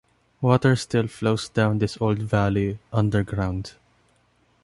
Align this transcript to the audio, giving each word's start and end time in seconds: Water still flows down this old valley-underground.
Water 0.41 0.75
still 0.75 1.05
flows 1.05 1.47
down 1.47 1.77
this 1.77 1.95
old 2.01 2.17
valley-underground. 2.17 3.73